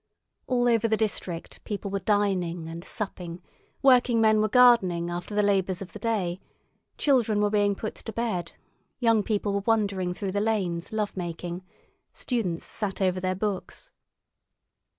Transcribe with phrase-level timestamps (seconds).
[0.47, 3.39] All over the district people were dining and supping;
[3.83, 6.39] working men were gardening after the labours of the day,
[6.97, 8.53] children were being put to bed,
[8.97, 11.63] young people were wandering through the lanes love making,
[12.13, 13.91] students sat over their books.